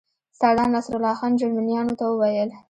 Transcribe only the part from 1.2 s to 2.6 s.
جرمنیانو ته وویل.